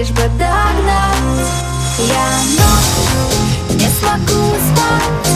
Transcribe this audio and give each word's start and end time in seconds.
лишь 0.00 0.10
бы 0.12 0.22
догнать. 0.38 1.50
Я 1.98 2.28
ночь 2.56 3.78
не 3.78 3.86
смогу 3.86 4.56
спать 4.56 5.28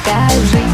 Скажи. 0.00 0.64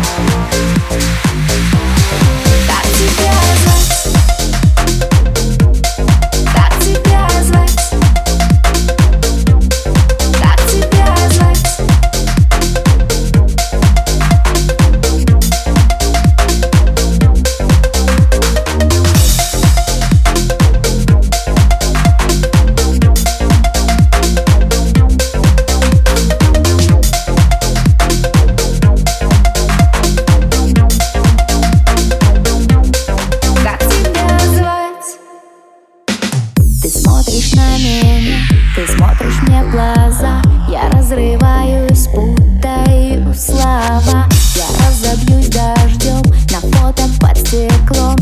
время. 38.01 38.39
Ты 38.75 38.87
смотришь 38.87 39.41
мне 39.43 39.63
в 39.63 39.71
глаза. 39.71 40.43
Я 40.69 40.89
разрываюсь, 40.91 42.07
путаю 42.09 43.35
слова. 43.35 44.29
Я 44.55 44.67
разобьюсь 44.87 45.49
дождем 45.49 46.23
На 46.51 46.61
фото 46.61 47.05
под 47.21 47.37
стеклом 47.39 48.14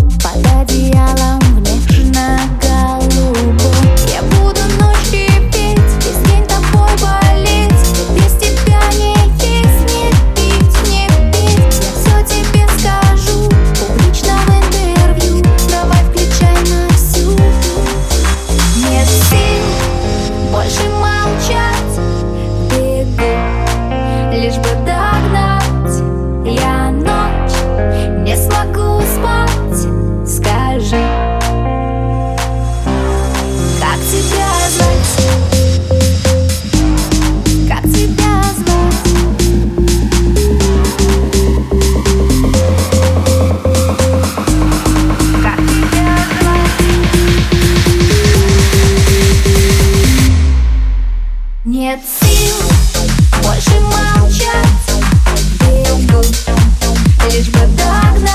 Лишь 57.32 57.48
бы 57.48 57.60
догнать. 57.60 58.28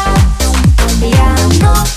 Я 1.02 1.36
вновь 1.50 1.97